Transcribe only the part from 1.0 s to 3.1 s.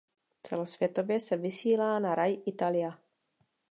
se vysílá na Rai Italia.